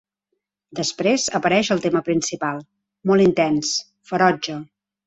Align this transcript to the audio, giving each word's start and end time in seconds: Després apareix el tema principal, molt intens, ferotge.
Després 0.79 1.25
apareix 1.41 1.69
el 1.75 1.83
tema 1.85 2.03
principal, 2.09 2.65
molt 3.13 3.29
intens, 3.31 3.79
ferotge. 4.13 4.63